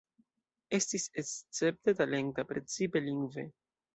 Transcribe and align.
Estis 0.77 1.05
escepte 1.23 1.95
talenta, 2.01 2.47
precipe 2.53 3.03
lingve. 3.11 3.49